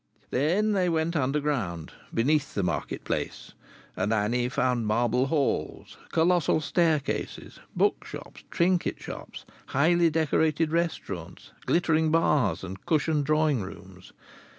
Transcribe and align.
Then 0.31 0.71
they 0.71 0.89
went 0.89 1.15
underground, 1.15 1.91
beneath 2.11 2.55
the 2.55 2.63
market 2.63 3.03
place, 3.03 3.53
and 3.95 4.11
Annie 4.11 4.49
found 4.49 4.87
marble 4.87 5.27
halls, 5.27 5.95
colossal 6.11 6.59
staircases, 6.59 7.59
bookshops, 7.75 8.43
trinket 8.49 8.99
shops, 8.99 9.45
highly 9.67 10.09
decorated 10.09 10.71
restaurants, 10.71 11.51
glittering 11.67 12.09
bars, 12.09 12.63
and 12.63 12.83
cushioned 12.83 13.27
drawing 13.27 13.61
rooms. 13.61 14.11